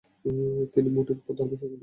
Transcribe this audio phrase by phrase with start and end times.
[0.73, 1.79] তিনি মোটেই ধর্মত্যাগী নন।